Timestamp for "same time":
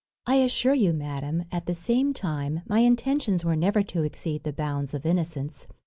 1.75-2.63